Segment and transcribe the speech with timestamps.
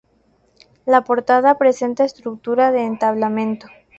[0.87, 3.67] La portada presenta estructura de entablamento.